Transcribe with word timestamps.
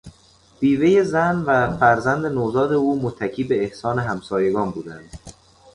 بیوه 0.59 1.03
زن 1.03 1.41
و 1.45 1.77
فرزند 1.77 2.25
نوزاد 2.25 2.73
او 2.73 3.01
متکی 3.01 3.43
به 3.43 3.63
احسان 3.63 3.99
همسایگان 3.99 4.71
بودند. 4.71 5.19